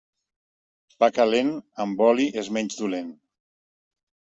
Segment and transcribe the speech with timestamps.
[1.03, 1.51] Pa calent,
[1.85, 3.15] amb oli és menys dolent.